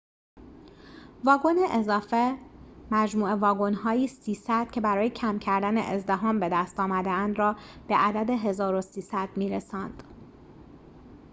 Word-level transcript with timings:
۳۰۰ 1.23 1.41
واگن 1.43 1.57
اضافه 1.71 2.37
مجموع 2.91 3.33
واگن‌هایی 3.33 4.09
که 4.71 4.81
برای 4.81 5.09
کم 5.09 5.39
کردن 5.39 5.77
ازدحام 5.77 6.39
بدست 6.39 6.79
آمده‌اند 6.79 7.39
را 7.39 7.55
به 7.87 7.95
عدد 7.95 8.31
۱۳۰۰ 8.31 9.37
می‌رساند 9.37 10.03